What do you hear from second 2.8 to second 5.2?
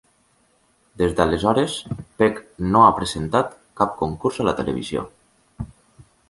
ha presentat cap concurs a la televisió.